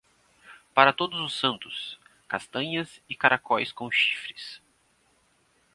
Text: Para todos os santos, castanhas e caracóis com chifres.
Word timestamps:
Para 0.73 0.93
todos 0.93 1.19
os 1.19 1.35
santos, 1.39 1.99
castanhas 2.27 2.99
e 3.07 3.13
caracóis 3.15 3.71
com 3.71 3.87
chifres. 3.91 4.59